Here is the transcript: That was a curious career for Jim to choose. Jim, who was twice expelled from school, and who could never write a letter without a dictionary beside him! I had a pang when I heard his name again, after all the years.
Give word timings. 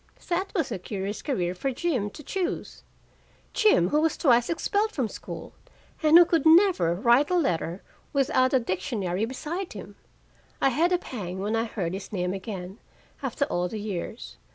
That 0.29 0.51
was 0.55 0.71
a 0.71 0.79
curious 0.79 1.21
career 1.21 1.53
for 1.53 1.69
Jim 1.71 2.09
to 2.09 2.23
choose. 2.23 2.81
Jim, 3.53 3.89
who 3.89 4.01
was 4.01 4.17
twice 4.17 4.49
expelled 4.49 4.91
from 4.93 5.07
school, 5.07 5.53
and 6.01 6.17
who 6.17 6.25
could 6.25 6.43
never 6.43 6.95
write 6.95 7.29
a 7.29 7.35
letter 7.35 7.83
without 8.11 8.51
a 8.51 8.59
dictionary 8.59 9.25
beside 9.25 9.73
him! 9.73 9.95
I 10.59 10.69
had 10.69 10.91
a 10.91 10.97
pang 10.97 11.37
when 11.37 11.55
I 11.55 11.65
heard 11.65 11.93
his 11.93 12.11
name 12.11 12.33
again, 12.33 12.79
after 13.21 13.45
all 13.45 13.67
the 13.67 13.79
years. 13.79 14.37